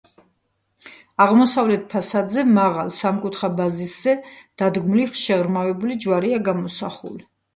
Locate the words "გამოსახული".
6.51-7.23